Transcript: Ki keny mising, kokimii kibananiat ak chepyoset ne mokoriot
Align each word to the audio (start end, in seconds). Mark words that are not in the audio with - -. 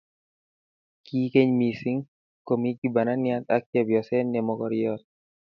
Ki 1.05 1.19
keny 1.33 1.51
mising, 1.59 2.01
kokimii 2.45 2.77
kibananiat 2.79 3.43
ak 3.55 3.63
chepyoset 3.71 4.25
ne 4.29 4.39
mokoriot 4.47 5.01